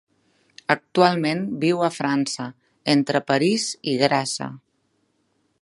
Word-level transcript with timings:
Actualment 0.75 1.43
viu 1.65 1.83
a 1.89 1.91
França, 1.99 2.47
entre 2.97 3.25
París 3.31 3.69
i 3.93 3.97
Grassa. 4.07 4.53